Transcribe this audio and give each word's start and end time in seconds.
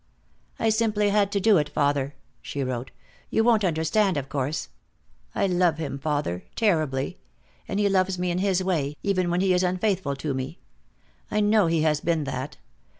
"I 0.57 0.69
simply 0.69 1.09
had 1.09 1.31
to 1.33 1.39
do 1.39 1.57
it, 1.57 1.69
father," 1.69 2.15
she 2.41 2.63
wrote. 2.63 2.89
"You 3.29 3.43
won't 3.43 3.63
understand, 3.63 4.17
of 4.17 4.29
course. 4.29 4.69
I 5.35 5.45
love 5.45 5.77
him, 5.77 5.99
father. 5.99 6.43
Terribly. 6.55 7.19
And 7.67 7.79
he 7.79 7.87
loves 7.87 8.17
me 8.17 8.31
in 8.31 8.39
his 8.39 8.63
way, 8.63 8.95
even 9.03 9.29
when 9.29 9.41
he 9.41 9.53
is 9.53 9.61
unfaithful 9.61 10.15
to 10.15 10.33
me. 10.33 10.57
I 11.29 11.39
know 11.39 11.67
he 11.67 11.83
has 11.83 12.01
been 12.01 12.23
that. 12.23 12.57